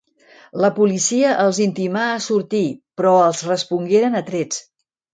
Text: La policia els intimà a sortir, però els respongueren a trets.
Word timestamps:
La 0.63 0.71
policia 0.77 1.35
els 1.43 1.59
intimà 1.67 2.07
a 2.15 2.17
sortir, 2.31 2.65
però 3.03 3.15
els 3.29 3.47
respongueren 3.53 4.23
a 4.23 4.27
trets. 4.35 4.69